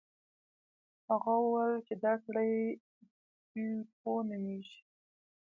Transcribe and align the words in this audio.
هغه 1.09 1.33
وویل 1.43 1.75
چې 1.87 1.93
دا 2.03 2.13
سړی 2.25 2.51
بیپو 3.51 4.13
نومیږي. 4.29 4.77